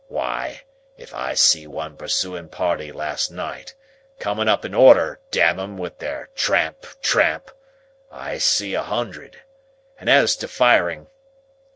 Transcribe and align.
Why, 0.07 0.63
if 0.97 1.13
I 1.13 1.35
see 1.35 1.67
one 1.67 1.95
pursuing 1.95 2.49
party 2.49 2.91
last 2.91 3.29
night—coming 3.29 4.47
up 4.47 4.65
in 4.65 4.73
order, 4.73 5.19
Damn 5.29 5.59
'em, 5.59 5.77
with 5.77 5.99
their 5.99 6.29
tramp, 6.33 6.87
tramp—I 7.03 8.39
see 8.39 8.73
a 8.73 8.81
hundred. 8.81 9.41
And 9.99 10.09
as 10.09 10.35
to 10.37 10.47
firing! 10.47 11.05